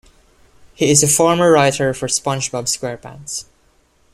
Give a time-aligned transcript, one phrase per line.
[0.73, 3.45] He is a former writer for "SpongeBob SquarePants".